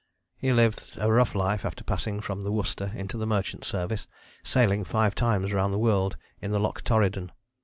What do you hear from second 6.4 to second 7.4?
in the Loch Torridon.